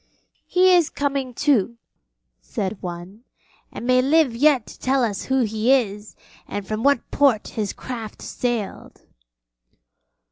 'He 0.47 0.73
is 0.73 0.89
coming 0.89 1.31
to,' 1.35 1.77
said 2.41 2.81
one, 2.81 3.23
'and 3.71 3.85
may 3.85 4.01
live 4.01 4.35
yet 4.35 4.65
to 4.65 4.79
tell 4.79 5.03
us 5.03 5.25
who 5.25 5.41
he 5.41 5.71
is, 5.71 6.15
and 6.47 6.65
from 6.67 6.81
what 6.81 7.11
port 7.11 7.49
his 7.49 7.71
craft 7.71 8.23
sailed.' 8.23 9.05